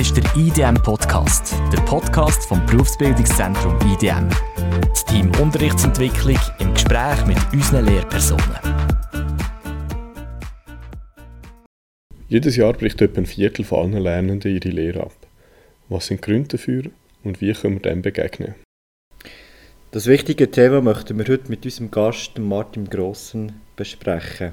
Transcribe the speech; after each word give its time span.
ist 0.00 0.16
der 0.16 0.24
IDM 0.34 0.82
Podcast, 0.82 1.54
der 1.70 1.80
Podcast 1.82 2.46
vom 2.46 2.64
Berufsbildungszentrum 2.64 3.78
IDM. 3.82 4.30
Das 4.88 5.04
Team 5.04 5.30
Unterrichtsentwicklung 5.38 6.38
im 6.58 6.72
Gespräch 6.72 7.26
mit 7.26 7.36
unseren 7.52 7.84
Lehrpersonen. 7.84 8.40
Jedes 12.28 12.56
Jahr 12.56 12.72
bricht 12.72 13.02
etwa 13.02 13.20
ein 13.20 13.26
Viertel 13.26 13.62
von 13.62 13.92
allen 13.92 14.02
Lernenden 14.02 14.56
ihre 14.56 14.70
Lehre 14.70 15.02
ab. 15.02 15.12
Was 15.90 16.06
sind 16.06 16.24
die 16.24 16.30
Gründe 16.30 16.56
dafür 16.56 16.84
und 17.22 17.42
wie 17.42 17.52
können 17.52 17.74
wir 17.74 17.90
dem 17.90 18.00
begegnen? 18.00 18.54
Das 19.90 20.06
wichtige 20.06 20.50
Thema 20.50 20.80
möchten 20.80 21.18
wir 21.18 21.26
heute 21.26 21.50
mit 21.50 21.66
unserem 21.66 21.90
Gast 21.90 22.38
Martin 22.38 22.88
Grossen 22.88 23.60
besprechen. 23.76 24.52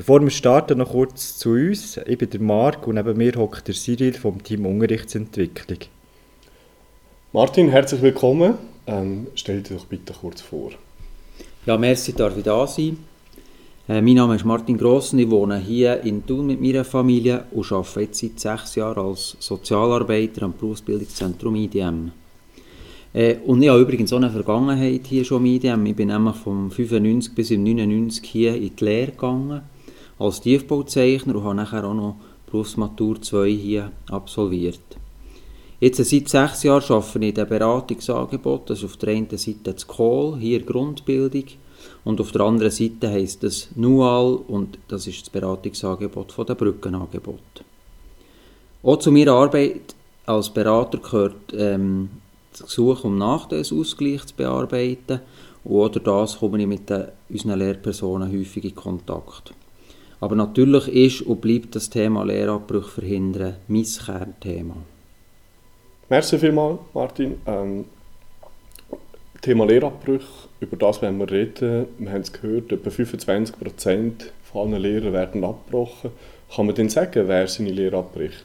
Bevor 0.00 0.22
wir 0.22 0.30
starten, 0.30 0.78
noch 0.78 0.92
kurz 0.92 1.36
zu 1.36 1.50
uns. 1.50 1.98
Ich 2.06 2.16
bin 2.16 2.30
der 2.30 2.40
Marc 2.40 2.86
und 2.86 2.94
neben 2.94 3.18
mir 3.18 3.34
hockt 3.34 3.68
der 3.68 3.74
Cyril 3.74 4.14
vom 4.14 4.42
Team 4.42 4.64
Unterrichtsentwicklung. 4.64 5.80
Martin, 7.34 7.68
herzlich 7.68 8.00
willkommen. 8.00 8.54
Ähm, 8.86 9.26
stell 9.34 9.60
dich 9.60 9.76
doch 9.76 9.84
bitte 9.84 10.14
kurz 10.18 10.40
vor. 10.40 10.70
Ja, 11.66 11.76
merci, 11.76 12.14
darf 12.14 12.34
ich 12.34 12.44
da 12.44 12.66
sein. 12.66 12.96
Äh, 13.90 14.00
mein 14.00 14.14
Name 14.14 14.36
ist 14.36 14.46
Martin 14.46 14.78
Grossen, 14.78 15.18
ich 15.18 15.28
wohne 15.28 15.58
hier 15.58 16.00
in 16.00 16.24
Thun 16.24 16.46
mit 16.46 16.62
meiner 16.62 16.86
Familie 16.86 17.44
und 17.50 17.70
arbeite 17.70 18.00
jetzt 18.00 18.20
seit 18.20 18.40
sechs 18.40 18.76
Jahren 18.76 19.06
als 19.06 19.36
Sozialarbeiter 19.38 20.44
am 20.44 20.54
Berufsbildungszentrum 20.54 21.56
IDM. 21.56 22.12
Äh, 23.12 23.34
und 23.44 23.62
ich 23.62 23.68
habe 23.68 23.82
übrigens 23.82 24.10
auch 24.14 24.16
eine 24.16 24.30
Vergangenheit 24.30 25.02
hier 25.06 25.26
schon 25.26 25.44
im 25.44 25.56
IDM. 25.56 25.84
Ich 25.84 25.94
bin 25.94 26.08
nämlich 26.08 26.36
vom 26.36 26.70
95 26.70 27.34
bis 27.34 27.50
im 27.50 27.64
99 27.64 28.24
hier 28.24 28.54
in 28.54 28.74
die 28.74 28.82
Lehre 28.82 29.10
gegangen 29.10 29.60
als 30.20 30.40
Tiefbauzeichner 30.42 31.34
und 31.34 31.44
habe 31.44 31.54
nachher 31.56 31.84
auch 31.84 31.94
noch 31.94 32.16
Berufsmatur 32.46 33.20
2 33.20 33.50
hier 33.50 33.92
absolviert. 34.10 34.80
Jetzt 35.80 35.96
seit 35.96 36.28
sechs 36.28 36.62
Jahren 36.62 36.92
arbeite 36.92 37.24
ich 37.24 37.38
in 37.38 37.48
Beratungsangebot. 37.48 38.68
Das 38.68 38.78
ist 38.80 38.84
auf 38.84 38.96
der 38.98 39.14
einen 39.14 39.30
Seite 39.30 39.72
das 39.72 39.88
Call, 39.88 40.36
hier 40.38 40.60
Grundbildung, 40.60 41.44
und 42.04 42.20
auf 42.20 42.32
der 42.32 42.42
anderen 42.42 42.70
Seite 42.70 43.08
heisst 43.08 43.42
es 43.44 43.70
NUAL 43.74 44.40
und 44.46 44.78
das 44.88 45.06
ist 45.06 45.22
das 45.22 45.30
Beratungsangebot 45.30 46.32
von 46.32 46.46
der 46.46 46.54
Brückenangebot. 46.54 47.64
Auch 48.82 48.98
zu 48.98 49.10
meiner 49.10 49.32
Arbeit 49.32 49.94
als 50.26 50.50
Berater 50.50 50.98
gehört 50.98 51.54
ähm, 51.54 52.10
das 52.52 52.64
Gesuch 52.64 53.04
um 53.04 53.16
Nachteilsausgleich 53.16 54.26
zu 54.26 54.34
bearbeiten 54.34 55.20
und 55.64 55.94
durch 55.94 56.04
das 56.04 56.38
komme 56.38 56.60
ich 56.60 56.66
mit 56.66 56.90
den, 56.90 57.06
unseren 57.30 57.58
Lehrpersonen 57.58 58.30
häufig 58.30 58.64
in 58.64 58.74
Kontakt. 58.74 59.54
Aber 60.20 60.36
natürlich 60.36 60.88
ist 60.88 61.22
und 61.22 61.40
bleibt 61.40 61.74
das 61.74 61.88
Thema 61.88 62.24
Lehrabbruch 62.24 62.90
verhindern 62.90 63.56
mein 63.68 63.84
Kernthema. 63.84 64.76
Merci 66.10 66.38
vielmals, 66.38 66.78
Martin. 66.92 67.36
Ähm, 67.46 67.84
Thema 69.40 69.64
Lehrabbruch, 69.64 70.48
über 70.60 70.76
das 70.76 71.00
werden 71.00 71.18
wir 71.18 71.30
reden. 71.30 71.86
Wir 71.98 72.12
haben 72.12 72.20
es 72.20 72.32
gehört, 72.32 72.70
etwa 72.72 72.90
25 72.90 73.58
Prozent 73.58 74.32
von 74.52 74.74
allen 74.74 74.82
Lehrern 74.82 75.14
werden 75.14 75.42
abgebrochen. 75.44 76.10
Kann 76.54 76.66
man 76.66 76.74
denn 76.74 76.90
sagen, 76.90 77.26
wer 77.26 77.46
seine 77.48 77.70
Lehre 77.70 77.98
abbricht? 77.98 78.44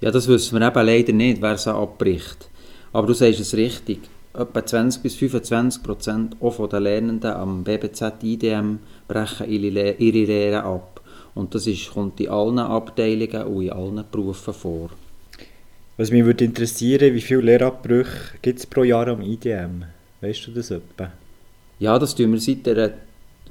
Ja, 0.00 0.10
das 0.10 0.28
wissen 0.28 0.58
wir 0.58 0.66
eben 0.66 0.86
leider 0.86 1.12
nicht, 1.12 1.42
wer 1.42 1.56
sie 1.56 1.74
abbricht. 1.74 2.48
Aber 2.92 3.06
du 3.06 3.14
sagst 3.14 3.40
es 3.40 3.56
richtig. 3.56 4.00
Etwa 4.36 4.66
20 4.66 5.00
bis 5.00 5.14
25 5.14 5.82
Prozent 5.84 6.36
auch 6.40 6.68
der 6.68 6.80
Lernenden 6.80 7.30
am 7.30 7.62
BBZ 7.62 8.14
IDM 8.20 8.78
brechen 9.06 9.48
ihre 9.48 10.24
Lehre 10.24 10.64
ab. 10.64 11.00
Und 11.36 11.54
das 11.54 11.68
ist, 11.68 11.92
kommt 11.92 12.18
in 12.20 12.30
allen 12.30 12.58
Abteilungen 12.58 13.44
und 13.44 13.62
in 13.62 13.70
allen 13.70 14.04
Berufen 14.10 14.52
vor. 14.52 14.90
Was 15.96 16.10
mich 16.10 16.24
würde 16.24 16.44
interessieren, 16.44 17.14
wie 17.14 17.20
viele 17.20 17.42
Lehrabbrüche 17.42 18.38
gibt 18.42 18.58
es 18.58 18.66
pro 18.66 18.82
Jahr 18.82 19.06
am 19.06 19.20
IDM? 19.20 19.84
Weißt 20.20 20.48
du 20.48 20.50
das 20.50 20.72
etwa? 20.72 21.12
Ja, 21.78 21.96
das 21.96 22.16
tun 22.16 22.32
wir 22.32 22.40
seit 22.40 22.66
der 22.66 22.94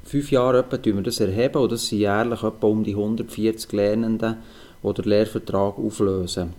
fünf 0.04 0.30
Jahren 0.30 0.56
etwa 0.56 0.76
tun 0.76 0.96
wir 0.96 1.02
das 1.02 1.18
erheben 1.20 1.62
und 1.62 1.72
das 1.72 1.86
sind 1.86 2.00
jährlich 2.00 2.42
etwa 2.42 2.66
um 2.66 2.84
die 2.84 2.94
140 2.94 3.72
Lernenden, 3.72 4.36
die 4.82 4.92
den 4.92 5.04
Lehrvertrag 5.04 5.78
auflösen. 5.78 6.52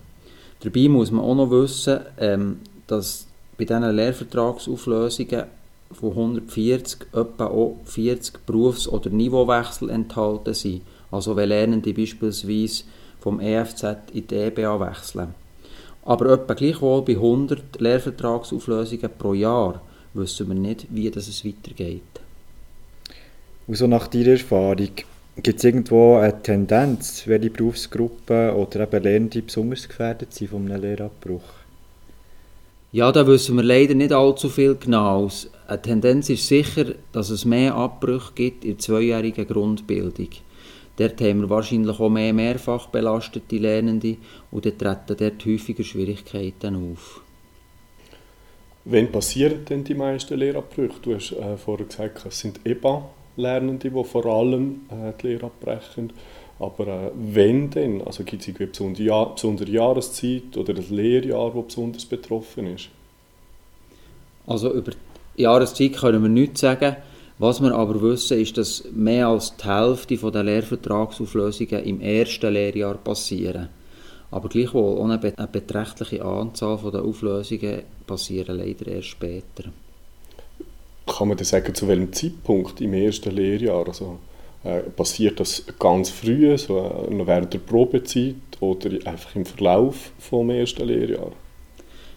Dabei 0.60 0.88
muss 0.88 1.12
man 1.12 1.24
auch 1.24 1.36
noch 1.36 1.50
wissen, 1.52 2.00
ähm, 2.18 2.58
dass 2.88 3.28
bei 3.58 3.64
diesen 3.64 3.94
Lehrvertragsauflösungen 3.94 5.44
von 5.92 6.10
140 6.10 7.06
etwa 7.12 7.46
auch 7.46 7.76
40 7.84 8.44
Berufs- 8.44 8.88
oder 8.88 9.10
Niveauwechsel 9.10 9.90
enthalten 9.90 10.54
sind. 10.54 10.82
Also 11.10 11.36
wenn 11.36 11.48
Lernende 11.48 11.92
beispielsweise 11.92 12.84
vom 13.20 13.40
EFZ 13.40 13.84
in 14.12 14.26
die 14.26 14.34
EBA 14.34 14.80
wechseln. 14.80 15.34
Aber 16.04 16.32
etwa 16.32 16.54
gleichwohl 16.54 17.02
bei 17.02 17.14
100 17.14 17.80
Lehrvertragsauflösungen 17.80 19.10
pro 19.18 19.34
Jahr 19.34 19.80
wissen 20.14 20.48
wir 20.48 20.54
nicht, 20.54 20.86
wie 20.90 21.10
das 21.10 21.28
es 21.28 21.44
weitergeht. 21.44 22.02
Und 23.66 23.74
so 23.74 23.86
nach 23.86 24.06
deiner 24.06 24.28
Erfahrung, 24.28 24.90
gibt 25.42 25.58
es 25.58 25.64
irgendwo 25.64 26.16
eine 26.16 26.40
Tendenz, 26.40 27.26
welche 27.26 27.50
Berufsgruppen 27.50 28.50
oder 28.50 28.80
eben 28.80 29.02
Lernende 29.02 29.42
besonders 29.42 29.88
gefährdet 29.88 30.32
sind 30.32 30.50
von 30.50 30.70
einem 30.70 30.80
Lehrabbruch? 30.80 31.65
Ja, 32.96 33.12
da 33.12 33.26
wissen 33.26 33.56
wir 33.56 33.62
leider 33.62 33.94
nicht 33.94 34.10
allzu 34.10 34.48
viel 34.48 34.74
Genaues. 34.74 35.50
Eine 35.68 35.82
Tendenz 35.82 36.30
ist 36.30 36.48
sicher, 36.48 36.94
dass 37.12 37.28
es 37.28 37.44
mehr 37.44 37.74
Abbrüche 37.74 38.32
gibt 38.34 38.64
in 38.64 38.70
der 38.70 38.78
zweijährigen 38.78 39.46
Grundbildung. 39.46 40.30
Dort 40.96 41.20
haben 41.20 41.42
wir 41.42 41.50
wahrscheinlich 41.50 42.00
auch 42.00 42.08
mehr 42.08 42.32
mehrfach 42.32 42.86
belastete 42.86 43.58
Lernende 43.58 44.16
und 44.50 44.64
dort 44.64 44.78
treten 44.78 45.14
dort 45.18 45.44
häufiger 45.44 45.84
Schwierigkeiten 45.84 46.74
auf. 46.74 47.20
Wann 48.86 49.12
passieren 49.12 49.66
denn 49.66 49.84
die 49.84 49.92
meisten 49.92 50.38
Lehrabbrüche? 50.38 50.94
Du 51.02 51.16
hast 51.16 51.32
äh, 51.32 51.58
vorher 51.58 51.84
gesagt, 51.84 52.24
es 52.24 52.40
sind 52.40 52.60
EBA-Lernende, 52.64 53.90
die 53.90 54.04
vor 54.04 54.24
allem 54.24 54.86
äh, 54.88 55.12
die 55.20 55.26
Lehre 55.26 55.48
abbrechen. 55.48 56.14
Aber 56.58 56.86
äh, 56.86 57.10
wenn 57.14 57.70
denn? 57.70 58.02
Also 58.02 58.24
gibt 58.24 58.42
es 58.42 58.48
eine 58.48 58.66
besondere, 58.66 59.32
besondere 59.34 59.70
Jahreszeit 59.70 60.56
oder 60.56 60.74
ein 60.74 60.84
Lehrjahr, 60.90 61.52
das 61.54 61.64
besonders 61.66 62.04
betroffen 62.06 62.66
ist? 62.74 62.88
Also 64.46 64.72
über 64.72 64.92
die 65.36 65.42
Jahreszeit 65.42 65.94
können 65.94 66.22
wir 66.22 66.30
nichts 66.30 66.60
sagen. 66.60 66.96
Was 67.38 67.60
wir 67.60 67.74
aber 67.74 68.00
wissen, 68.00 68.40
ist, 68.40 68.56
dass 68.56 68.84
mehr 68.92 69.28
als 69.28 69.54
die 69.56 69.68
Hälfte 69.68 70.16
der 70.30 70.42
Lehrvertragsauflösungen 70.42 71.84
im 71.84 72.00
ersten 72.00 72.52
Lehrjahr 72.52 72.94
passieren. 72.94 73.68
Aber 74.30 74.48
gleichwohl, 74.48 74.96
ohne 74.98 75.20
eine 75.20 75.46
beträchtliche 75.46 76.24
Anzahl 76.24 76.78
der 76.90 77.04
Auflösungen 77.04 77.82
passieren 78.06 78.56
leider 78.56 78.86
erst 78.86 79.08
später. 79.08 79.64
Kann 81.06 81.28
man 81.28 81.36
das 81.36 81.50
sagen, 81.50 81.74
zu 81.74 81.86
welchem 81.86 82.12
Zeitpunkt 82.12 82.80
im 82.80 82.94
ersten 82.94 83.30
Lehrjahr? 83.30 83.86
Also, 83.86 84.18
äh, 84.66 84.80
passiert 84.90 85.38
das 85.38 85.64
ganz 85.78 86.10
früh, 86.10 86.56
so 86.58 86.78
äh, 86.78 87.26
während 87.26 87.54
der 87.54 87.58
Probezeit 87.58 88.34
oder 88.60 88.90
einfach 89.06 89.36
im 89.36 89.46
Verlauf 89.46 90.10
des 90.18 90.56
ersten 90.56 90.88
Lehrjahres? 90.88 91.32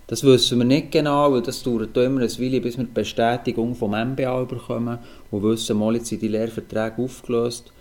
Das 0.07 0.23
wissen 0.23 0.57
wir 0.57 0.65
nicht 0.65 0.91
genau, 0.91 1.31
weil 1.31 1.43
das 1.43 1.61
dauert 1.61 1.95
immer 1.97 2.21
eine 2.21 2.39
Weile, 2.39 2.61
bis 2.61 2.77
wir 2.79 2.85
die 2.85 2.91
Bestätigung 2.91 3.75
vom 3.75 3.91
MBA 3.91 4.45
bekommen 4.45 4.97
und 5.29 5.43
wissen, 5.43 5.77
mal 5.77 5.95
jetzt 5.95 6.07
sind 6.07 6.23
die 6.23 6.27
Lehrverträge 6.27 7.03
aufgelöst. 7.03 7.71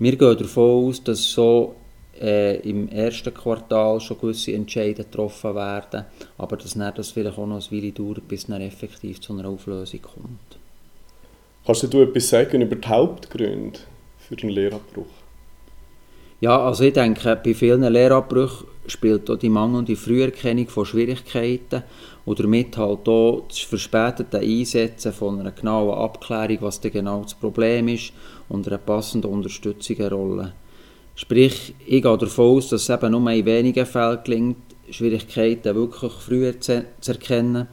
Wir 0.00 0.16
gehen 0.16 0.36
davon 0.36 0.88
aus, 0.88 1.04
dass 1.04 1.22
so 1.30 1.76
äh, 2.20 2.56
im 2.68 2.88
ersten 2.88 3.32
Quartal 3.32 4.00
schon 4.00 4.18
gewisse 4.18 4.52
Entscheidungen 4.52 5.08
getroffen 5.08 5.54
werden, 5.54 6.04
aber 6.38 6.56
dass 6.56 6.74
dann 6.74 6.92
das 6.92 7.10
vielleicht 7.10 7.38
auch 7.38 7.46
noch 7.46 7.70
eine 7.70 7.82
Weile 7.82 7.92
dauert, 7.92 8.26
bis 8.26 8.46
dann 8.46 8.60
effektiv 8.60 9.20
zu 9.20 9.32
einer 9.32 9.48
Auflösung 9.48 10.02
kommt. 10.02 10.58
Kannst 11.64 11.94
du 11.94 12.02
etwas 12.02 12.28
sagen 12.28 12.62
über 12.62 12.74
die 12.74 12.88
Hauptgründe 12.88 13.78
für 14.28 14.36
einen 14.42 14.50
Lehrabbruch? 14.50 15.06
Ja, 16.40 16.58
also 16.66 16.84
ich 16.84 16.92
denke, 16.92 17.40
bei 17.42 17.54
vielen 17.54 17.90
Lehrabbrüchen 17.90 18.66
spielt 18.86 19.30
auch 19.30 19.36
die 19.36 19.48
mangelnde 19.48 19.96
Früherkennung 19.96 20.68
von 20.68 20.84
Schwierigkeiten 20.84 21.82
und 22.26 22.38
damit 22.38 22.76
halt 22.76 23.08
auch 23.08 23.44
das 23.48 23.60
verspätete 23.60 24.38
Einsetzen 24.38 25.12
von 25.12 25.40
einer 25.40 25.52
genauen 25.52 25.96
Abklärung, 25.96 26.58
was 26.60 26.80
denn 26.80 26.92
genau 26.92 27.22
das 27.22 27.34
Problem 27.34 27.88
ist 27.88 28.12
und 28.48 28.68
einer 28.68 28.78
passenden 28.78 29.30
Unterstützung 29.30 29.96
eine 29.96 30.10
Rolle. 30.10 30.52
Sprich, 31.14 31.74
ich 31.86 32.02
gehe 32.02 32.18
davon 32.18 32.56
aus, 32.56 32.68
dass 32.68 32.82
es 32.82 32.90
eben 32.90 33.12
nur 33.12 33.30
in 33.30 33.46
wenigen 33.46 33.86
Fällen 33.86 34.22
gelingt, 34.22 34.58
Schwierigkeiten 34.90 35.74
wirklich 35.74 36.12
früher 36.12 36.60
zu 36.60 36.84
erkennen 37.06 37.68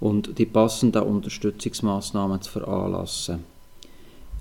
und 0.00 0.36
die 0.38 0.46
passenden 0.46 1.02
Unterstützungsmaßnahmen 1.02 2.42
zu 2.42 2.50
veranlassen. 2.50 3.51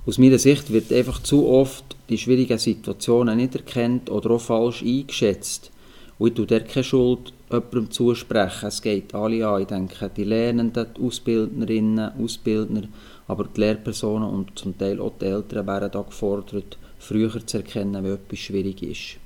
Aus 0.04 0.18
meiner 0.18 0.40
Sicht 0.40 0.74
wird 0.74 0.92
einfach 0.92 1.22
zu 1.22 1.48
oft 1.48 1.96
die 2.10 2.18
schwierigen 2.18 2.58
Situationen 2.58 3.38
nicht 3.38 3.56
erkannt 3.56 4.10
oder 4.10 4.32
auch 4.32 4.42
falsch 4.42 4.82
eingeschätzt. 4.82 5.72
Und 6.18 6.30
ich 6.30 6.34
tue 6.34 6.48
dort 6.48 6.70
keine 6.70 6.84
Schuld 6.84 7.34
jemandem 7.52 7.92
zusprechen. 7.92 8.68
Es 8.68 8.82
geht 8.82 9.14
alle 9.14 9.48
an. 9.48 9.62
Ich 9.62 9.68
denke, 9.68 10.10
die 10.16 10.24
Lernenden, 10.24 10.88
die 10.98 11.02
Ausbildnerinnen, 11.04 12.12
Ausbildner, 12.20 12.84
aber 13.28 13.44
die 13.44 13.60
Lehrpersonen 13.60 14.28
und 14.28 14.58
zum 14.58 14.76
Teil 14.76 15.00
auch 15.00 15.14
die 15.22 15.26
Eltern 15.26 15.68
werden 15.68 15.92
da 15.92 16.02
gefordert, 16.02 16.78
früher 16.98 17.46
zu 17.46 17.58
erkennen, 17.58 18.04
wenn 18.04 18.14
etwas 18.14 18.40
schwierig 18.40 18.82
ist. 18.82 19.18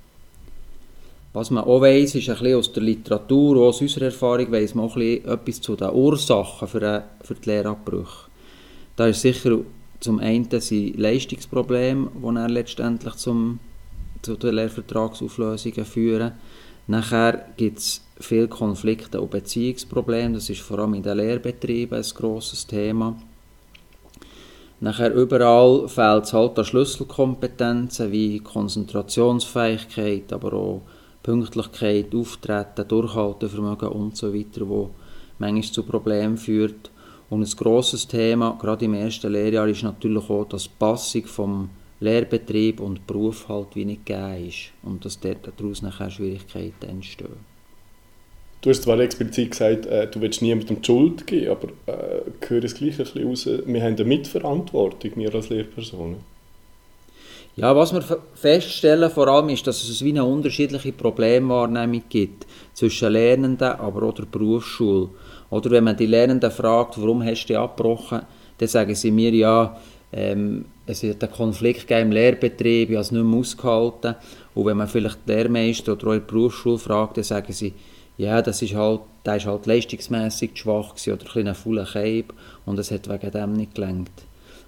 Was 1.32 1.52
man 1.52 1.64
auch 1.64 1.82
weiss, 1.82 2.16
ist 2.16 2.30
ein 2.30 2.38
bisschen 2.38 2.58
aus 2.58 2.72
der 2.72 2.84
Literatur, 2.84 3.58
aus 3.66 3.82
unserer 3.82 4.06
Erfahrung, 4.06 4.52
weiss 4.52 4.76
man 4.76 4.86
auch 4.86 4.96
ein 4.96 5.02
bisschen 5.02 5.34
etwas 5.34 5.62
zu 5.62 5.76
den 5.76 5.90
Ursachen 5.90 6.68
für, 6.68 7.04
für 7.22 7.36
die 7.36 7.50
Lehrabbrüche. 7.50 8.30
Da 8.96 9.08
ist 9.08 9.22
sicher 9.22 9.60
zum 10.00 10.20
einen 10.20 10.50
sind 10.60 10.98
Leistungsprobleme, 10.98 12.10
die 12.16 12.22
dann 12.22 12.50
letztendlich 12.50 13.16
zum, 13.16 13.60
zu 14.22 14.36
den 14.36 14.56
Lehrvertragsauflösungen 14.56 15.86
führen. 15.86 16.34
Nachher 16.88 17.46
gibt 17.58 17.80
es 17.80 18.02
viele 18.20 18.48
Konflikte 18.48 19.20
und 19.20 19.32
Beziehungsprobleme, 19.32 20.36
das 20.36 20.50
ist 20.50 20.62
vor 20.62 20.80
allem 20.80 20.94
in 20.94 21.04
den 21.04 21.18
Lehrbetrieben 21.18 21.98
ein 21.98 22.10
grosses 22.14 22.68
Thema. 22.68 23.16
Nachher 24.82 25.14
überall 25.14 25.88
fehlt 25.88 26.26
es 26.26 26.34
halt 26.34 26.60
an 26.60 26.66
Schlüsselkompetenzen 26.66 28.12
wie 28.12 28.40
Konzentrationsfähigkeit, 28.40 30.32
aber 30.34 30.54
auch 30.54 30.82
Pünktlichkeit, 31.24 32.14
Auftreten, 32.14 32.88
Durchhaltevermögen 32.88 33.88
und 33.90 34.16
so 34.18 34.34
wo 34.34 34.92
manchmal 35.40 35.64
zu 35.64 35.84
Problemen 35.84 36.38
führt. 36.38 36.92
Und 37.30 37.42
ein 37.42 37.58
grosses 37.58 38.08
Thema, 38.08 38.58
gerade 38.62 38.86
im 38.86 38.94
ersten 38.94 39.32
Lehrjahr, 39.32 39.68
ist 39.68 39.84
natürlich 39.84 40.30
auch, 40.30 40.46
dass 40.46 40.64
die 40.64 40.70
Passung 40.78 41.26
vom 41.26 41.70
Lehrbetrieb 42.00 42.80
und 42.80 43.08
Beruf 43.08 43.48
halt 43.50 43.76
wie 43.76 43.86
nicht 43.86 44.06
gegeben 44.06 44.48
ist 44.48 44.72
und 44.84 45.04
dass 45.06 45.20
daraus 45.20 45.82
nachher 45.82 46.12
Schwierigkeiten 46.12 46.86
entstehen. 46.88 47.56
Du 48.62 48.70
hast 48.70 48.84
zwar 48.84 49.00
explizit 49.00 49.52
gesagt, 49.52 49.86
äh, 49.86 50.08
du 50.08 50.22
willst 50.22 50.42
niemandem 50.42 50.82
die 50.82 50.86
Schuld 50.86 51.28
geben, 51.28 51.52
aber 51.52 51.68
äh, 51.86 52.22
gehört 52.42 52.64
es 52.64 52.74
gleich 52.74 52.94
ein 52.94 53.06
bisschen 53.06 53.28
raus, 53.28 53.46
wir 53.46 53.84
haben 53.84 53.96
eine 53.96 54.04
Mitverantwortung, 54.06 55.12
wir 55.16 55.34
als 55.36 55.50
Lehrpersonen. 55.50 56.35
Ja, 57.58 57.74
was 57.74 57.94
wir 57.94 58.04
feststellen 58.34 59.10
vor 59.10 59.30
allem 59.30 59.48
ist, 59.48 59.66
dass 59.66 59.82
es 59.82 60.04
wie 60.04 60.10
eine 60.10 60.26
unterschiedliche 60.26 60.92
Problemwahrnehmung 60.92 62.04
gibt 62.10 62.46
zwischen 62.74 63.14
Lernenden, 63.14 63.70
aber 63.70 64.04
auch 64.04 64.14
der 64.14 64.26
Berufsschule. 64.26 65.08
Oder 65.50 65.72
wenn 65.72 65.86
man 65.86 65.96
die 65.96 66.06
Lernenden 66.06 66.52
fragt, 66.52 67.00
warum 67.00 67.24
hast 67.24 67.46
du 67.46 67.58
abgebrochen, 67.58 68.24
dann 68.58 68.68
sagen 68.68 68.94
sie 68.94 69.10
mir, 69.10 69.34
ja, 69.34 69.78
ähm, 70.12 70.66
es 70.86 71.02
hat 71.04 71.24
einen 71.24 71.32
Konflikt 71.32 71.90
im 71.92 72.12
Lehrbetrieb, 72.12 72.90
ich 72.90 72.96
habe 72.96 73.04
es 73.04 73.12
nicht 73.12 73.24
mehr 73.24 73.40
ausgehalten. 73.40 74.16
Und 74.54 74.66
wenn 74.66 74.76
man 74.76 74.90
vielleicht 74.90 75.20
den 75.26 75.38
Lehrmeister 75.38 75.94
oder 75.94 76.08
auch 76.08 76.12
der 76.12 76.20
Berufsschule 76.20 76.78
fragt, 76.78 77.16
dann 77.16 77.24
sagen 77.24 77.54
sie, 77.54 77.74
ja, 78.18 78.42
das 78.42 78.62
ist 78.62 78.76
halt, 78.76 79.00
der 79.26 79.38
ist 79.38 79.46
halt 79.46 79.66
leistungsmässig 79.66 80.52
schwach 80.56 80.94
oder 81.08 81.14
ein 81.14 81.18
bisschen 81.20 81.48
ein 81.48 81.56
fauler 81.56 81.86
Keib 81.86 82.34
und 82.66 82.80
es 82.80 82.92
hat 82.92 83.08
wegen 83.08 83.32
dem 83.32 83.54
nicht 83.54 83.76
gelangt. 83.76 84.12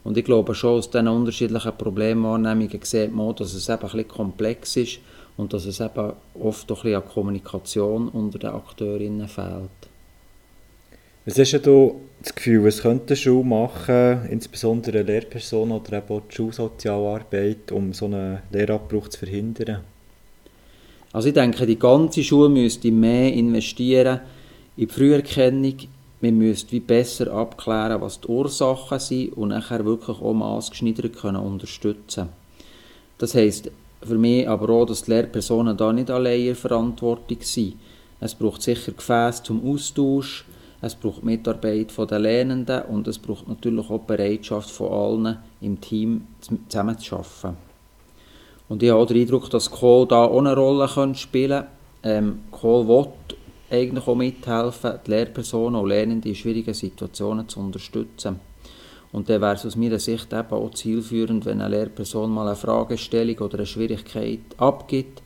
Und 0.08 0.18
ich 0.18 0.24
glaube 0.24 0.56
schon, 0.56 0.78
aus 0.78 0.90
diesen 0.90 1.10
unterschiedlichen 1.10 1.78
Problemwahrnehmungen 1.78 2.80
sieht 2.82 3.14
man 3.14 3.28
auch, 3.28 3.36
dass 3.36 3.54
es 3.54 3.68
eben 3.68 3.76
ein 3.76 3.82
bisschen 3.82 4.08
komplex 4.08 4.78
ist 4.78 5.00
und 5.36 5.52
dass 5.52 5.66
es 5.66 5.82
eben 5.82 6.14
oft 6.34 6.72
auch 6.72 6.78
ein 6.78 6.84
bisschen 6.84 7.02
an 7.02 7.10
Kommunikation 7.10 8.08
unter 8.08 8.40
den 8.40 8.52
Akteurinnen 8.52 9.28
fehlt. 9.28 9.70
Was 11.26 11.38
hast 11.38 11.66
du 11.66 12.00
das 12.22 12.34
Gefühl, 12.34 12.64
was 12.64 12.84
könnte 12.84 13.08
eine 13.08 13.16
Schule 13.18 13.44
machen, 13.44 14.30
insbesondere 14.32 15.00
eine 15.00 15.08
Lehrperson 15.12 15.74
oder 15.74 15.98
eben 15.98 16.08
auch 16.08 16.22
die 16.32 16.36
Schulsozialarbeit, 16.36 17.74
um 17.74 17.92
so 17.92 18.06
einen 18.06 18.40
Lehrabbruch 18.50 19.10
zu 19.10 19.20
verhindern? 19.20 19.82
Also 21.12 21.28
ich 21.28 21.34
denke, 21.34 21.66
die 21.66 21.78
ganze 21.78 22.24
Schule 22.24 22.48
müsste 22.48 22.92
mehr 22.92 23.34
investieren 23.34 24.22
in 24.78 24.88
die 24.88 24.94
Früherkennung, 24.94 25.76
man 26.22 26.38
müsste 26.38 26.72
wie 26.72 26.80
besser 26.80 27.32
abklären, 27.32 28.02
was 28.02 28.20
die 28.20 28.28
Ursachen 28.28 29.00
sind 29.00 29.38
und 29.38 29.50
nachher 29.50 29.86
wirklich 29.86 30.20
auch 30.20 30.34
maßgeschneidert 30.34 31.16
können 31.16 31.42
unterstützen. 31.42 32.30
Das 33.18 33.36
heisst 33.36 33.72
für 34.02 34.18
mich 34.18 34.48
aber 34.48 34.70
auch, 34.70 34.86
dass 34.86 35.04
die 35.04 35.12
Lehrpersonen 35.12 35.78
da 35.78 35.92
nicht 35.94 36.10
allein 36.10 36.48
in 36.48 36.56
Verantwortung 36.56 37.38
sind. 37.42 37.76
Es 38.20 38.34
braucht 38.34 38.62
sicher 38.62 38.92
Gefäße 38.92 39.44
zum 39.44 39.64
Austausch, 39.68 40.46
es 40.82 40.96
braucht 40.96 41.24
Mitarbeit 41.24 41.92
von 41.92 42.08
den 42.08 42.22
Lernenden 42.22 42.84
und 42.84 43.08
es 43.08 43.18
braucht 43.18 43.48
natürlich 43.48 43.90
auch 43.90 44.00
die 44.00 44.08
Bereitschaft 44.08 44.70
von 44.70 44.92
allen 44.92 45.38
im 45.62 45.82
Team 45.82 46.28
zusammenzuarbeiten. 46.40 47.58
Und 48.70 48.84
ich 48.84 48.90
habe 48.90 49.02
auch 49.02 49.08
den 49.08 49.22
Eindruck, 49.22 49.50
dass 49.50 49.72
Kohl 49.72 50.08
da 50.08 50.26
auch 50.26 50.40
eine 50.40 50.56
Rolle 50.56 50.88
spielen 51.16 51.50
könnte. 51.50 51.68
Ähm, 52.04 52.40
Kohl 52.52 52.88
will 52.88 53.08
eigentlich 53.70 54.08
auch 54.08 54.16
mithelfen, 54.16 55.00
die 55.06 55.12
Lehrpersonen 55.12 55.82
und 55.82 55.90
Lernende 55.90 56.30
in 56.30 56.36
schwierigen 56.36 56.74
Situationen 56.74 57.50
zu 57.50 57.60
unterstützen. 57.60 58.40
Und 59.12 59.30
dann 59.30 59.42
wäre 59.42 59.56
es 59.56 59.66
aus 59.66 59.76
meiner 59.76 60.00
Sicht 60.00 60.34
eben 60.34 60.52
auch 60.52 60.72
zielführend, 60.72 61.46
wenn 61.46 61.62
eine 61.62 61.76
Lehrperson 61.76 62.30
mal 62.30 62.48
eine 62.48 62.56
Fragestellung 62.56 63.38
oder 63.40 63.58
eine 63.58 63.66
Schwierigkeit 63.66 64.40
abgibt, 64.58 65.22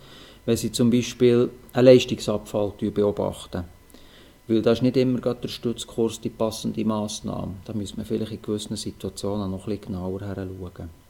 wenn 0.45 0.57
sie 0.57 0.71
zum 0.71 0.89
Beispiel 0.89 1.49
einen 1.73 1.85
Leistungsabfall 1.85 2.73
beobachten. 2.79 3.63
Weil 4.47 4.61
da 4.61 4.71
ist 4.71 4.81
nicht 4.81 4.97
immer 4.97 5.19
der 5.19 5.47
Stützkurs 5.47 6.19
die 6.19 6.29
passende 6.29 6.83
Massnahme. 6.83 7.53
Da 7.65 7.73
müssen 7.73 7.97
wir 7.97 8.05
vielleicht 8.05 8.31
in 8.31 8.41
gewissen 8.41 8.75
Situationen 8.75 9.49
noch 9.51 9.67
ein 9.67 9.77
bisschen 9.77 9.93
genauer 9.93 10.21
hinschauen. 10.21 11.01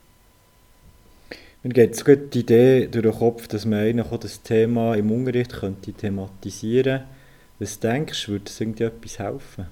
Mir 1.63 1.73
geht 1.73 1.95
so 1.95 2.15
die 2.15 2.39
Idee 2.39 2.87
durch 2.87 3.03
den 3.03 3.13
Kopf, 3.13 3.47
dass 3.47 3.65
man 3.65 3.99
auch 3.99 4.17
das 4.17 4.41
Thema 4.41 4.95
im 4.95 5.11
Unterricht 5.11 5.53
könnte 5.53 5.93
thematisieren 5.93 7.01
könnte 7.01 7.20
was 7.61 7.79
denkst 7.79 8.25
du, 8.25 8.31
würde 8.31 8.51
irgendwie 8.59 8.83
etwas 8.83 9.19
helfen? 9.19 9.67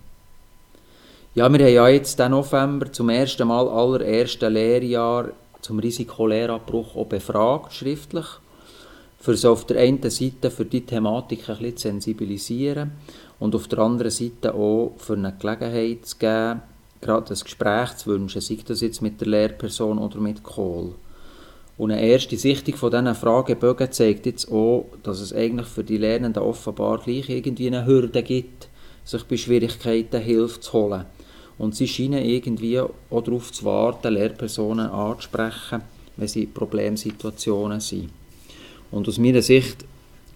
Ja, 1.34 1.52
wir 1.52 1.60
haben 1.60 1.74
ja 1.74 1.88
jetzt 1.88 2.20
den 2.20 2.32
November 2.32 2.92
zum 2.92 3.10
ersten 3.10 3.48
Mal 3.48 3.68
allererste 3.68 4.48
Lehrjahr 4.48 5.30
zum 5.62 5.80
Risikolehrabbruch 5.80 6.96
auch 6.96 7.08
befragt, 7.08 7.74
schriftlich. 7.74 8.28
Für 9.20 9.36
so 9.36 9.52
auf 9.52 9.66
der 9.66 9.82
einen 9.82 10.08
Seite 10.08 10.52
für 10.52 10.66
die 10.66 10.86
Thematik 10.86 11.50
ein 11.50 11.58
bisschen 11.58 11.78
zu 11.78 11.88
sensibilisieren 11.88 12.92
und 13.40 13.56
auf 13.56 13.68
der 13.68 13.80
anderen 13.80 14.12
Seite 14.12 14.54
auch 14.54 14.94
für 14.98 15.14
eine 15.14 15.34
Gelegenheit 15.40 16.06
zu 16.06 16.18
geben, 16.18 16.62
gerade 17.02 17.30
das 17.30 17.44
Gespräch 17.44 17.98
zu 17.98 18.12
wünschen, 18.12 18.42
sei 18.42 18.60
das 18.66 18.82
jetzt 18.82 19.02
mit 19.02 19.20
der 19.20 19.30
Lehrperson 19.30 19.98
oder 19.98 20.20
mit 20.20 20.44
Kohl. 20.44 20.94
Und 21.80 21.92
eine 21.92 22.06
erste 22.06 22.36
Sichtung 22.36 22.76
von 22.76 22.92
diesen 22.92 23.16
Fragebögen 23.16 23.90
zeigt 23.90 24.26
jetzt 24.26 24.52
auch, 24.52 24.86
dass 25.02 25.22
es 25.22 25.32
eigentlich 25.32 25.68
für 25.68 25.86
die 25.86 25.96
Lernenden 25.96 26.44
offenbar 26.44 26.98
gleich 26.98 27.30
irgendwie 27.30 27.68
eine 27.68 27.86
Hürde 27.86 28.22
gibt, 28.22 28.68
sich 29.06 29.24
bei 29.24 29.38
Schwierigkeiten 29.38 30.20
Hilfe 30.22 30.60
zu 30.60 30.74
holen. 30.74 31.06
Und 31.58 31.78
sie 31.78 31.88
scheinen 31.88 32.26
irgendwie 32.26 32.82
auch 32.82 32.92
darauf 33.10 33.54
zu 33.54 33.64
warten, 33.64 34.14
Lehrpersonen 34.14 34.88
anzusprechen, 34.88 35.82
wenn 36.18 36.28
sie 36.28 36.44
in 36.44 36.54
Problemsituationen 36.54 37.80
sind. 37.80 38.10
Und 38.92 39.08
aus 39.08 39.18
meiner 39.18 39.42
Sicht, 39.42 39.86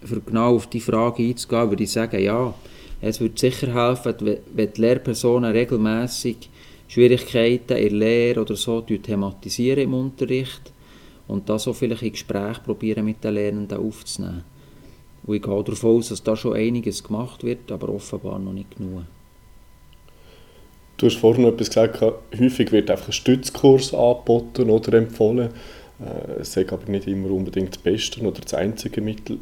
für 0.02 0.22
genau 0.22 0.56
auf 0.56 0.66
die 0.68 0.80
Frage 0.80 1.24
einzugehen, 1.24 1.68
würde 1.68 1.84
ich 1.84 1.92
sagen, 1.92 2.22
ja, 2.22 2.54
es 3.02 3.20
würde 3.20 3.38
sicher 3.38 3.74
helfen, 3.74 4.38
wenn 4.54 4.72
die 4.72 4.80
Lehrpersonen 4.80 5.52
regelmäßig 5.52 6.48
Schwierigkeiten 6.88 7.76
in 7.76 7.88
der 7.90 7.98
Lehre 7.98 8.40
oder 8.40 8.56
so 8.56 8.80
thematisieren 8.80 9.82
im 9.82 9.92
Unterricht 9.92 10.72
und 11.28 11.48
das 11.48 11.68
auch 11.68 11.74
vielleicht 11.74 12.02
in 12.02 12.12
Gespräch 12.12 12.62
probieren 12.62 13.04
mit 13.04 13.22
den 13.24 13.34
Lernenden 13.34 13.78
aufzunehmen. 13.78 14.44
Und 15.24 15.36
ich 15.36 15.42
gehe 15.42 15.64
davon 15.64 15.98
aus, 15.98 16.10
dass 16.10 16.22
da 16.22 16.36
schon 16.36 16.54
einiges 16.54 17.02
gemacht 17.02 17.44
wird, 17.44 17.72
aber 17.72 17.88
offenbar 17.88 18.38
noch 18.38 18.52
nicht 18.52 18.76
genug. 18.76 19.04
Du 20.96 21.06
hast 21.06 21.16
vorhin 21.16 21.42
noch 21.42 21.52
etwas 21.52 21.68
gesagt, 21.68 22.00
häufig 22.38 22.70
wird 22.70 22.90
einfach 22.90 23.08
ein 23.08 23.12
Stützkurs 23.12 23.94
angeboten 23.94 24.70
oder 24.70 24.98
empfohlen. 24.98 25.50
Äh, 26.00 26.40
es 26.40 26.56
ist 26.56 26.72
aber 26.72 26.90
nicht 26.90 27.06
immer 27.06 27.30
unbedingt 27.30 27.68
das 27.70 27.78
Beste 27.78 28.20
oder 28.20 28.40
das 28.40 28.54
einzige 28.54 29.00
Mittel. 29.00 29.38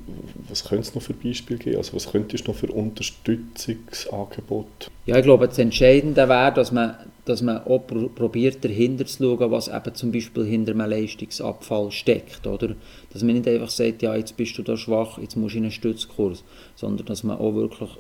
Was 0.49 0.65
könnte 0.65 0.89
es 0.89 0.95
noch 0.95 1.03
für 1.03 1.15
Beispiele 1.15 1.59
geben? 1.59 1.77
Also 1.77 1.95
was 1.95 2.11
könnte 2.11 2.37
es 2.37 2.47
noch 2.47 2.55
für 2.55 2.69
Unterstützungsangebote? 2.69 4.91
Ja, 5.07 5.17
ich 5.17 5.25
glaube, 5.25 5.49
das 5.49 5.59
Entscheidende 5.59 6.29
wäre, 6.29 6.53
dass 6.53 6.71
man, 6.73 6.95
dass 7.25 7.41
man 7.43 7.65
auch 7.65 7.87
probiert, 7.87 8.65
dahinter 8.65 9.07
zu 9.07 9.23
schauen, 9.23 9.51
was 9.51 9.69
eben 9.69 9.95
zum 9.95 10.11
Beispiel 10.11 10.45
hinter 10.45 10.73
einem 10.73 10.91
Leistungsabfall 10.91 11.91
steckt. 11.93 12.47
Oder? 12.47 12.75
Dass 13.13 13.23
man 13.23 13.35
nicht 13.35 13.47
einfach 13.47 13.71
sagt, 13.71 14.03
ja, 14.03 14.17
jetzt 14.17 14.37
bist 14.37 14.59
du 14.59 14.63
da 14.63 14.77
schwach, 14.77 15.19
jetzt 15.19 15.37
musst 15.37 15.55
du 15.55 15.59
in 15.59 15.65
einen 15.65 15.73
Stützkurs, 15.73 16.43
sondern 16.75 17.07
dass 17.07 17.23
man 17.23 17.39
auch 17.39 17.55
wirklich 17.55 17.91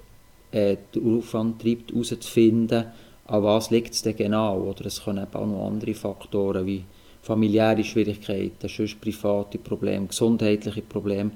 äh, 0.50 0.76
den 0.94 1.18
Aufwand 1.18 1.62
treibt, 1.62 1.92
herauszufinden, 1.92 2.86
an 3.26 3.42
was 3.44 3.70
liegt 3.70 3.94
es 3.94 4.02
denn 4.02 4.16
genau. 4.16 4.60
Oder 4.60 4.86
es 4.86 5.04
können 5.04 5.24
eben 5.24 5.34
auch 5.34 5.46
noch 5.46 5.66
andere 5.66 5.94
Faktoren 5.94 6.66
wie 6.66 6.84
familiäre 7.22 7.84
Schwierigkeiten, 7.84 8.68
sonst 8.68 9.00
private 9.00 9.58
Probleme, 9.58 10.08
gesundheitliche 10.08 10.82
Probleme 10.82 11.30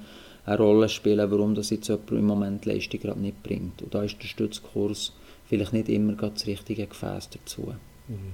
eine 0.44 0.58
Rolle 0.58 0.88
spielen, 0.88 1.30
warum 1.30 1.54
das 1.54 1.70
jetzt 1.70 1.88
jemand 1.88 2.10
im 2.10 2.26
Moment 2.26 2.66
Leistung 2.66 3.00
gerade 3.00 3.20
nicht 3.20 3.42
bringt. 3.42 3.82
Und 3.82 3.94
da 3.94 4.02
ist 4.02 4.20
der 4.20 4.26
Stützkurs 4.26 5.12
vielleicht 5.48 5.72
nicht 5.72 5.88
immer 5.88 6.14
das 6.14 6.46
richtige 6.46 6.86
Gefäß 6.86 7.30
dazu. 7.30 7.74
Mhm. 8.08 8.32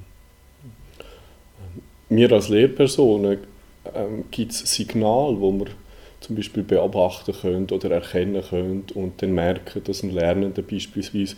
Wir 2.08 2.30
als 2.32 2.48
Lehrpersonen 2.48 3.38
ähm, 3.94 4.24
gibt 4.30 4.52
es 4.52 4.74
Signale, 4.74 5.40
wo 5.40 5.52
wir 5.52 5.66
zum 6.20 6.36
Beispiel 6.36 6.62
beobachten 6.62 7.32
können 7.32 7.66
oder 7.70 7.90
erkennen 7.90 8.42
können 8.42 8.84
und 8.94 9.22
dann 9.22 9.32
merken, 9.32 9.82
dass 9.84 10.02
ein 10.02 10.10
Lernender 10.10 10.62
beispielsweise 10.62 11.36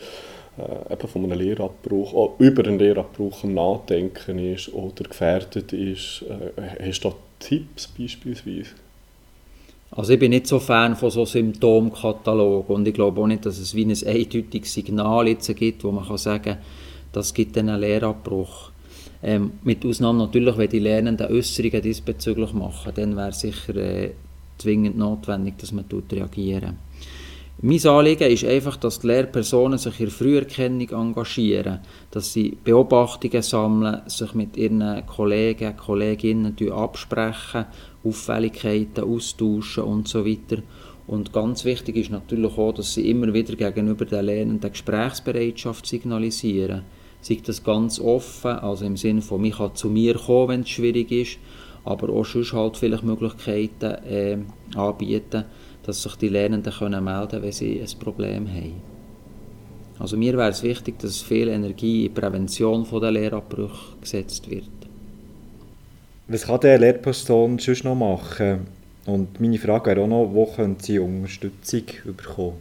äh, 0.57 1.07
von 1.07 1.25
einem 1.25 1.39
Lehrabbruch, 1.39 2.15
auch 2.15 2.35
über 2.39 2.67
einen 2.67 2.79
Lehrabbruch 2.79 3.45
am 3.45 3.55
Nachdenken 3.55 4.39
ist 4.39 4.73
oder 4.73 5.05
gefährdet 5.05 5.73
ist. 5.73 6.25
Äh, 6.29 6.89
hast 6.89 7.05
du 7.05 7.11
da 7.11 7.17
Tipps 7.39 7.89
beispielsweise? 7.89 8.71
Also 9.91 10.13
ich 10.13 10.19
bin 10.19 10.31
nicht 10.31 10.47
so 10.47 10.59
Fan 10.59 10.97
von 10.97 11.11
so 11.11 11.25
Symptomkatalog 11.25 12.69
und 12.69 12.89
ich 12.89 12.95
glaube 12.95 13.21
auch 13.21 13.27
nicht, 13.27 13.47
dass 13.47 13.59
es 13.59 13.75
wie 13.75 13.85
ein 13.85 13.91
eindeutiges 13.91 14.75
Signal 14.75 15.29
jetzt 15.29 15.55
gibt, 15.55 15.85
wo 15.85 15.93
man 15.93 16.07
kann 16.07 16.19
sagen, 16.19 16.57
das 17.13 17.33
gibt 17.33 17.57
einen 17.57 17.81
Lehrabbruch. 17.81 18.71
Ähm, 19.23 19.53
mit 19.63 19.87
Ausnahme 19.87 20.19
natürlich, 20.19 20.59
wenn 20.59 20.69
die 20.69 20.81
Lernenden 20.81 21.33
Äußerungen 21.33 21.81
diesbezüglich 21.81 22.53
machen, 22.53 22.93
dann 22.95 23.17
wäre 23.17 23.33
sicher 23.33 23.77
äh, 23.77 24.11
zwingend 24.59 24.99
notwendig, 24.99 25.59
dass 25.59 25.73
man 25.73 25.85
reagieren 26.11 26.77
mein 27.63 27.87
Anliegen 27.87 28.31
ist 28.31 28.45
einfach, 28.45 28.77
dass 28.77 28.99
die 28.99 29.07
Lehrpersonen 29.07 29.79
sich 29.79 30.01
in 30.01 30.07
der 30.07 30.15
Früherkennung 30.15 30.91
engagieren, 30.91 31.81
dass 32.11 32.33
sie 32.33 32.59
Beobachtungen 32.63 33.43
sammeln, 33.43 34.03
sich 34.07 34.35
mit 34.35 34.57
ihren 34.57 35.07
Kollegen, 35.07 35.77
Kolleginnen 35.77 36.57
absprechen, 36.73 37.67
Auffälligkeiten 38.03 39.05
austauschen 39.05 39.85
und 39.85 40.09
so 40.09 40.27
weiter. 40.27 40.63
Und 41.07 41.33
ganz 41.33 41.65
wichtig 41.65 41.97
ist 41.97 42.11
natürlich 42.11 42.59
auch, 42.59 42.73
dass 42.73 42.95
sie 42.95 43.09
immer 43.09 43.33
wieder 43.33 43.55
gegenüber 43.57 44.05
den 44.05 44.25
Lernenden 44.25 44.73
Gesprächsbereitschaft 44.73 45.87
signalisieren. 45.87 46.83
Sei 47.21 47.41
das 47.45 47.63
ganz 47.63 48.01
offen, 48.01 48.51
also 48.51 48.85
im 48.85 48.97
Sinne 48.97 49.23
von, 49.23 49.45
ich 49.45 49.57
kann 49.57 49.75
zu 49.75 49.89
mir 49.89 50.15
kommen, 50.15 50.49
wenn 50.49 50.61
es 50.63 50.71
schwierig 50.71 51.11
ist, 51.11 51.39
aber 51.85 52.09
auch 52.11 52.25
sonst 52.25 52.53
halt 52.53 52.77
vielleicht 52.77 53.05
Möglichkeiten 53.05 53.95
äh, 54.05 54.39
anbieten, 54.75 55.45
dass 55.87 56.03
sich 56.03 56.17
die 56.17 56.29
Lernenden 56.29 56.73
können 56.73 57.05
melden 57.05 57.43
wenn 57.43 57.53
sie 57.53 57.81
ein 57.81 57.99
Problem 57.99 58.49
haben. 58.49 58.83
Also 59.99 60.17
mir 60.17 60.37
wäre 60.37 60.51
es 60.51 60.63
wichtig, 60.63 60.99
dass 60.99 61.23
viel 61.23 61.49
Energie 61.49 62.07
in 62.07 62.15
die 62.15 62.21
Prävention 62.21 62.87
der 63.01 63.13
Lehrabbrüche 63.13 63.97
gesetzt 64.01 64.51
wird. 64.51 64.65
Was 66.27 66.47
kann 66.47 66.61
der 66.61 66.79
Lehrperson 66.79 67.59
sonst 67.59 67.85
noch 67.85 67.95
machen? 67.95 68.67
Und 69.07 69.41
meine 69.41 69.59
Frage 69.59 69.91
wäre 69.91 70.01
auch 70.01 70.09
noch, 70.09 70.31
wo 70.33 70.47
können 70.47 70.77
sie 70.81 70.99
Unterstützung 70.99 71.85
bekommen? 72.05 72.55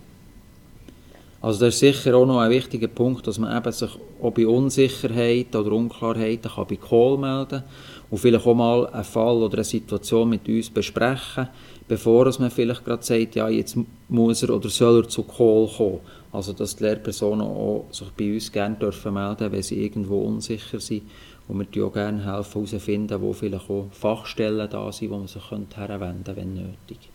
Also 1.41 1.65
das 1.65 1.73
ist 1.73 1.79
sicher 1.81 2.15
auch 2.15 2.25
noch 2.25 2.39
ein 2.39 2.51
wichtiger 2.51 2.87
Punkt, 2.87 3.27
dass 3.27 3.37
man 3.37 3.57
eben 3.57 3.71
sich 3.71 3.89
auch 4.21 4.31
bei 4.31 4.47
Unsicherheit 4.47 5.53
oder 5.53 5.73
Unklarheiten 5.73 6.49
kann 6.49 6.67
bei 6.69 6.77
Call 6.77 7.17
melden 7.17 7.63
und 8.09 8.17
vielleicht 8.17 8.45
auch 8.45 8.55
mal 8.55 8.87
einen 8.87 9.03
Fall 9.03 9.43
oder 9.43 9.55
eine 9.55 9.63
Situation 9.65 10.29
mit 10.29 10.47
uns 10.47 10.69
besprechen, 10.69 11.49
bevor 11.87 12.25
man 12.39 12.51
vielleicht 12.51 12.85
gerade 12.85 13.03
sagt, 13.03 13.35
ja, 13.35 13.49
jetzt 13.49 13.77
muss 14.09 14.43
er 14.43 14.55
oder 14.55 14.69
soll 14.69 15.03
er 15.03 15.09
zu 15.09 15.23
Call 15.23 15.67
kommen. 15.67 15.99
Also 16.31 16.53
dass 16.53 16.75
die 16.75 16.83
Lehrpersonen 16.83 17.45
auch 17.45 17.85
sich 17.91 18.09
bei 18.17 18.33
uns 18.33 18.51
gerne 18.51 18.75
dürfen 18.75 19.13
melden 19.13 19.51
wenn 19.51 19.61
sie 19.61 19.83
irgendwo 19.83 20.21
unsicher 20.21 20.79
sind. 20.79 21.03
Und 21.47 21.59
wir 21.59 21.65
helfen 21.65 21.85
auch 21.85 21.93
gerne 21.93 22.23
helfen 22.25 22.65
herausfinden, 22.65 23.21
wo 23.21 23.33
vielleicht 23.33 23.69
auch 23.69 23.87
Fachstellen 23.91 24.69
da 24.69 24.91
sind, 24.91 25.11
wo 25.11 25.17
man 25.17 25.27
sich 25.27 25.51
herwenden 25.51 26.23
könnte, 26.23 26.35
wenn 26.35 26.53
nötig. 26.53 27.09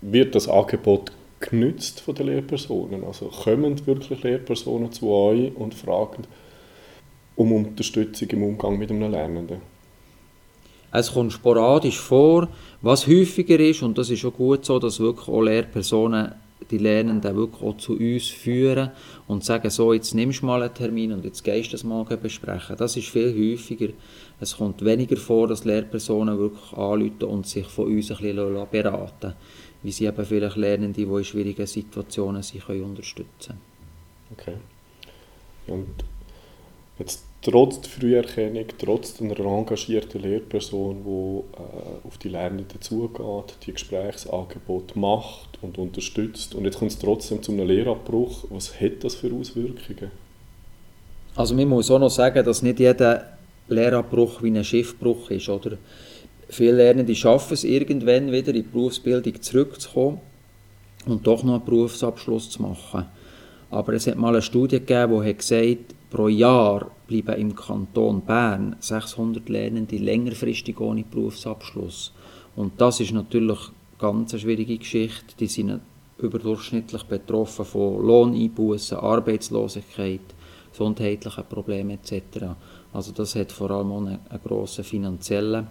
Wird 0.00 0.34
das 0.34 0.48
Angebot 0.48 1.12
genützt 1.40 2.00
von 2.00 2.14
den 2.14 2.26
Lehrpersonen? 2.26 3.04
Also 3.04 3.26
kommen 3.26 3.86
wirklich 3.86 4.22
Lehrpersonen 4.22 4.92
zu 4.92 5.10
euch 5.10 5.54
und 5.56 5.74
fragen 5.74 6.22
um 7.36 7.52
Unterstützung 7.52 8.28
im 8.30 8.42
Umgang 8.42 8.78
mit 8.78 8.90
einem 8.90 9.10
Lernenden? 9.10 9.60
Es 10.92 11.12
kommt 11.12 11.32
sporadisch 11.32 11.98
vor. 11.98 12.48
Was 12.82 13.06
häufiger 13.06 13.58
ist, 13.60 13.82
und 13.82 13.98
das 13.98 14.10
ist 14.10 14.24
auch 14.24 14.32
gut 14.32 14.64
so, 14.64 14.78
dass 14.78 15.00
wirklich 15.00 15.28
auch 15.28 15.42
Lehrpersonen 15.42 16.32
die 16.70 16.78
Lernenden 16.78 17.36
wirklich 17.36 17.62
auch 17.62 17.76
zu 17.78 17.94
uns 17.94 18.28
führen 18.28 18.90
und 19.26 19.42
sagen, 19.44 19.70
so, 19.70 19.92
jetzt 19.92 20.14
nimmst 20.14 20.42
du 20.42 20.46
mal 20.46 20.62
einen 20.62 20.74
Termin 20.74 21.12
und 21.12 21.24
jetzt 21.24 21.42
gehst 21.42 21.68
du 21.68 21.72
das 21.72 21.84
mal 21.84 22.04
besprechen. 22.04 22.76
Das 22.78 22.96
ist 22.96 23.08
viel 23.08 23.34
häufiger. 23.34 23.88
Es 24.40 24.56
kommt 24.56 24.84
weniger 24.84 25.16
vor, 25.16 25.48
dass 25.48 25.64
Lehrpersonen 25.64 26.38
wirklich 26.38 26.72
anrufen 26.72 27.24
und 27.24 27.46
sich 27.46 27.66
von 27.66 27.86
uns 27.86 28.10
ein 28.10 28.18
bisschen 28.18 28.66
beraten 28.70 29.34
wie 29.82 29.92
sie 29.92 30.06
eben 30.06 30.24
vielleicht 30.24 30.56
Lernende, 30.56 31.04
die 31.04 31.10
in 31.10 31.24
schwierigen 31.24 31.66
Situationen 31.66 32.42
sind, 32.42 32.64
können 32.64 32.84
unterstützen 32.84 33.58
Okay. 34.32 34.54
Und 35.66 36.04
jetzt 36.98 37.24
trotz 37.42 37.80
der 37.80 37.90
Früherkennung, 37.90 38.66
trotz 38.78 39.20
einer 39.20 39.38
engagierten 39.38 40.22
Lehrperson, 40.22 41.02
die 41.04 41.60
äh, 41.60 42.06
auf 42.06 42.18
die 42.18 42.28
Lernenden 42.28 42.80
zugeht, 42.80 43.56
die 43.66 43.72
Gesprächsangebote 43.72 44.98
macht 44.98 45.58
und 45.62 45.78
unterstützt 45.78 46.54
und 46.54 46.64
jetzt 46.64 46.78
kommt 46.78 46.90
es 46.90 46.98
trotzdem 46.98 47.42
zu 47.42 47.52
einem 47.52 47.66
Lehrabbruch, 47.66 48.44
was 48.50 48.80
hat 48.80 49.02
das 49.02 49.14
für 49.14 49.32
Auswirkungen? 49.32 50.10
Also 51.34 51.54
man 51.54 51.68
muss 51.68 51.90
auch 51.90 51.98
noch 51.98 52.10
sagen, 52.10 52.44
dass 52.44 52.62
nicht 52.62 52.80
jeder 52.80 53.38
Lehrabbruch 53.68 54.42
wie 54.42 54.50
ein 54.50 54.64
Schiffbruch 54.64 55.30
ist, 55.30 55.48
oder? 55.48 55.78
Viele 56.48 56.72
Lernende 56.72 57.14
schaffen 57.14 57.54
es 57.54 57.62
irgendwann 57.62 58.32
wieder 58.32 58.48
in 58.48 58.54
die 58.54 58.62
Berufsbildung 58.62 59.40
zurückzukommen 59.40 60.20
und 61.06 61.24
doch 61.26 61.44
noch 61.44 61.54
einen 61.54 61.64
Berufsabschluss 61.64 62.50
zu 62.50 62.62
machen. 62.62 63.06
Aber 63.70 63.92
es 63.92 64.06
hat 64.06 64.16
mal 64.16 64.30
eine 64.30 64.42
Studie 64.42 64.80
gegeben, 64.80 65.24
die 65.24 65.34
gesagt 65.34 65.94
Pro 66.10 66.26
Jahr 66.26 66.90
bleiben 67.06 67.40
im 67.40 67.54
Kanton 67.54 68.20
Bern 68.22 68.74
600 68.80 69.48
Lernende 69.48 69.96
längerfristig 69.96 70.80
ohne 70.80 71.04
Berufsabschluss. 71.04 72.12
Und 72.56 72.80
das 72.80 72.98
ist 72.98 73.12
natürlich 73.12 73.58
ganz 73.96 74.32
eine 74.32 74.40
schwierige 74.40 74.76
Geschichte. 74.76 75.36
Die 75.38 75.46
sind 75.46 75.80
überdurchschnittlich 76.18 77.04
betroffen 77.04 77.64
von 77.64 78.04
Lohneinbußen, 78.04 78.98
Arbeitslosigkeit, 78.98 80.20
gesundheitlichen 80.72 81.44
Problemen 81.48 81.90
etc. 81.90 82.46
Also 82.92 83.12
das 83.12 83.36
hat 83.36 83.52
vor 83.52 83.70
allem 83.70 83.92
auch 83.92 83.98
einen, 83.98 84.18
einen 84.28 84.42
grossen 84.44 84.84
finanziellen 84.84 85.68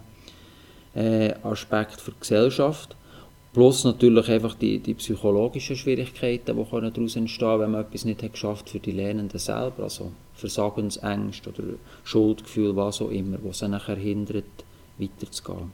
äh, 0.96 1.34
Aspekt 1.44 2.00
für 2.00 2.12
die 2.12 2.20
Gesellschaft. 2.22 2.96
Plus 3.52 3.84
natürlich 3.84 4.30
einfach 4.30 4.54
die, 4.54 4.78
die 4.78 4.94
psychologischen 4.94 5.76
Schwierigkeiten, 5.76 6.56
die 6.56 6.92
daraus 6.92 7.16
entstehen 7.16 7.48
können, 7.48 7.62
wenn 7.62 7.72
man 7.72 7.82
etwas 7.82 8.06
nicht 8.06 8.22
hat 8.22 8.34
geschafft 8.34 8.70
für 8.70 8.80
die 8.80 8.92
Lernenden 8.92 9.40
selber. 9.40 9.84
Also 9.84 10.12
Versagensängste 10.36 11.50
oder 11.50 11.64
Schuldgefühl, 12.04 12.76
was 12.76 13.02
auch 13.02 13.10
immer, 13.10 13.38
was 13.42 13.60
sie 13.60 13.68
nachher 13.68 13.96
hindert, 13.96 14.46
weiterzugehen. 15.00 15.72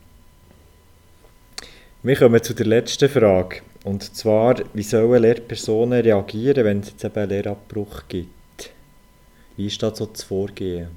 Wir 2.01 2.15
kommen 2.15 2.41
zu 2.41 2.53
der 2.53 2.67
letzten 2.67 3.09
Frage. 3.09 3.61
Und 3.83 4.15
zwar, 4.15 4.55
wie 4.73 4.83
sollen 4.83 5.21
Lehrpersonen 5.21 6.01
reagieren, 6.01 6.63
wenn 6.63 6.79
es 6.79 6.91
jetzt 6.91 7.03
eben 7.03 7.15
einen 7.15 7.29
Lehrabbruch 7.29 8.03
gibt? 8.07 8.29
Wie 9.57 9.67
ist 9.67 9.81
das 9.83 9.97
so 9.97 10.05
zu 10.05 10.25
vorgehen? 10.25 10.89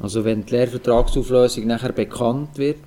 Also 0.00 0.24
wenn 0.24 0.44
die 0.44 0.52
Lehrvertragsauflösung 0.52 1.66
nachher 1.66 1.92
bekannt 1.92 2.58
wird, 2.58 2.80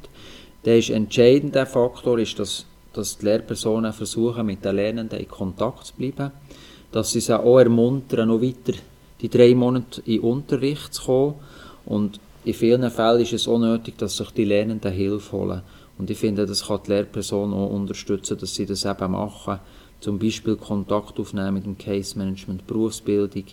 dann 0.64 0.78
ist 0.78 0.90
entscheidend 0.90 1.56
der 1.56 1.66
Faktor, 1.66 2.20
ist, 2.20 2.38
dass 2.38 2.66
dass 2.96 3.18
die 3.18 3.26
Lehrpersonen 3.26 3.94
versuchen, 3.94 4.46
mit 4.46 4.64
den 4.64 4.76
Lernenden 4.76 5.20
in 5.20 5.28
Kontakt 5.28 5.88
zu 5.88 5.94
bleiben, 5.96 6.32
dass 6.92 7.12
sie 7.12 7.20
sie 7.20 7.38
auch 7.38 7.60
ermuntern, 7.60 8.30
noch 8.30 8.42
weiter 8.42 8.74
die 9.22 9.30
drei 9.30 9.56
Monate 9.56 10.02
in 10.06 10.20
Unterricht 10.22 10.94
zu 10.94 11.04
kommen 11.04 11.36
und 11.86 12.20
in 12.44 12.54
vielen 12.54 12.90
Fällen 12.92 13.22
ist 13.22 13.34
es 13.34 13.48
auch 13.48 13.58
nötig, 13.58 13.98
dass 13.98 14.18
sich 14.18 14.30
die 14.32 14.46
Lernenden 14.46 14.92
Hilfe 14.92 15.32
holen. 15.32 15.62
Und 15.98 16.10
ich 16.12 16.18
finde, 16.18 16.46
das 16.46 16.68
kann 16.68 16.82
die 16.86 16.92
Lehrperson 16.92 17.54
auch 17.54 17.72
unterstützen, 17.72 18.38
dass 18.38 18.54
sie 18.54 18.68
das 18.68 18.86
eben 18.86 19.12
machen. 19.12 19.60
Zum 20.00 20.20
Beispiel 20.20 20.56
Kontakt 20.56 21.20
aufnehmen 21.20 21.56
mit 21.56 21.66
dem 21.66 21.78
Case 21.78 22.18
Management, 22.18 22.68
Berufsbildung. 22.68 23.46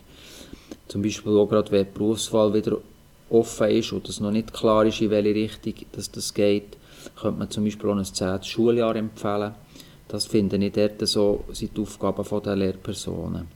Zum 0.88 1.00
Beispiel 1.00 1.32
auch 1.32 1.46
gerade, 1.46 1.70
wenn 1.72 1.86
die 1.86 1.98
Berufswahl 1.98 2.52
wieder 2.52 2.78
offen 3.30 3.70
ist 3.70 3.92
und 3.92 4.08
es 4.08 4.20
noch 4.20 4.30
nicht 4.30 4.52
klar 4.52 4.84
ist, 4.84 5.00
in 5.00 5.10
welche 5.10 5.34
Richtung 5.34 5.74
dass 5.92 6.10
das 6.10 6.34
geht, 6.34 6.76
könnte 7.20 7.38
man 7.38 7.50
zum 7.50 7.64
Beispiel 7.64 7.90
auch 7.90 7.96
ein 7.96 8.04
10. 8.04 8.42
Schuljahr 8.42 8.96
empfehlen. 8.96 9.54
Das 10.08 10.26
finde 10.26 10.56
ich 10.56 10.72
dort 10.72 11.06
so, 11.08 11.44
sind 11.52 11.76
die 11.76 11.80
Aufgaben 11.80 12.24
der 12.42 12.56
Lehrpersonen. 12.56 13.48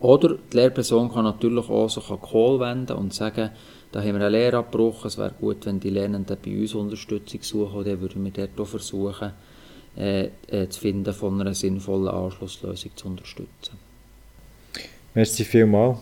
Oder 0.00 0.36
die 0.52 0.56
Lehrperson 0.56 1.10
kann 1.12 1.24
natürlich 1.24 1.68
auch 1.68 1.88
sich 1.88 2.10
an 2.10 2.20
Kohl 2.20 2.60
wenden 2.60 2.96
und 2.96 3.14
sagen, 3.14 3.50
da 3.92 4.00
haben 4.00 4.18
wir 4.18 4.26
einen 4.26 4.32
Lehrabbruch, 4.32 5.04
es 5.04 5.16
wäre 5.16 5.32
gut, 5.40 5.66
wenn 5.66 5.78
die 5.78 5.90
Lernenden 5.90 6.36
bei 6.44 6.60
uns 6.60 6.74
Unterstützung 6.74 7.40
suchen, 7.42 7.78
und 7.78 7.86
dann 7.86 8.00
würden 8.00 8.24
wir 8.24 8.32
dort 8.32 8.60
auch 8.60 8.66
versuchen, 8.66 9.30
äh, 9.96 10.30
äh, 10.48 10.68
zu 10.68 10.80
finden, 10.80 11.14
von 11.14 11.40
einer 11.40 11.54
sinnvollen 11.54 12.08
Anschlusslösung 12.08 12.90
zu 12.96 13.06
unterstützen. 13.06 13.78
Merci 15.14 15.44
vielmals. 15.44 15.98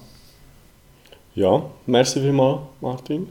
Ja, 1.34 1.70
merci 1.86 2.20
vielmals, 2.20 2.60
Martin. 2.80 3.28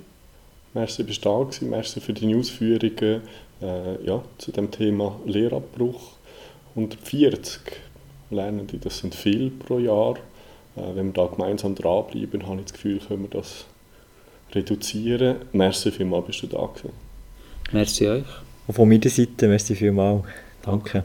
Merci, 0.74 1.04
bist 1.04 1.26
du 1.26 1.30
da 1.30 1.44
gewesen. 1.44 1.70
Merci 1.70 2.00
für 2.00 2.14
deine 2.14 2.38
Ausführungen 2.38 3.22
äh, 3.62 4.06
ja, 4.06 4.24
zu 4.38 4.52
dem 4.52 4.72
Thema 4.72 5.20
Lehrabbruch. 5.26 6.14
140 6.76 7.60
Lernende, 8.30 8.78
das 8.78 9.00
sind 9.00 9.14
viel 9.14 9.52
pro 9.52 9.80
Jahr. 9.80 10.16
Äh, 10.76 10.96
wenn 10.96 11.08
wir 11.08 11.14
da 11.14 11.28
gemeinsam 11.28 11.76
dranbleiben, 11.76 12.48
habe 12.48 12.60
ich 12.60 12.66
das 12.66 12.74
Gefühl, 12.74 13.00
können 13.00 13.24
wir 13.24 13.30
das 13.30 13.66
reduzieren. 14.54 15.38
Merci 15.52 15.92
vielmals, 15.92 16.28
bist 16.28 16.44
du 16.44 16.48
da 16.48 16.66
gewesen. 16.66 16.94
Merci 17.72 18.08
euch. 18.08 18.26
Und 18.68 18.74
von 18.74 18.88
meiner 18.88 19.10
Seite, 19.10 19.48
merci 19.48 19.76
vielmals. 19.76 20.24
Danke. 20.62 21.04